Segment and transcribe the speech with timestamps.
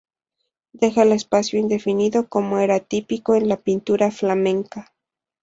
[0.73, 4.95] Deja el espacio indefinido como era típico en la pintura flamenca.